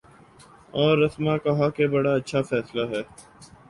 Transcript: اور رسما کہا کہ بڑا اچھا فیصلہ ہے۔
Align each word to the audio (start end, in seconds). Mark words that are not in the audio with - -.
اور 0.73 0.97
رسما 0.97 1.37
کہا 1.37 1.69
کہ 1.69 1.87
بڑا 1.87 2.13
اچھا 2.13 2.41
فیصلہ 2.41 2.87
ہے۔ 2.91 3.01